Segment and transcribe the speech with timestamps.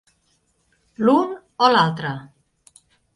[1.09, 2.15] L'un o l'altre.